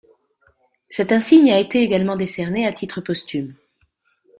Cet 0.89 1.11
insigne 1.11 1.51
a 1.51 1.59
été 1.59 1.83
également 1.83 2.15
décerné 2.15 2.65
à 2.65 2.71
titre 2.71 3.01
posthume. 3.01 3.53